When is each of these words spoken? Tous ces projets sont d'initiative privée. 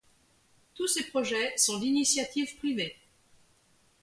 Tous 0.73 0.87
ces 0.87 1.03
projets 1.05 1.55
sont 1.57 1.77
d'initiative 1.77 2.55
privée. 2.57 2.95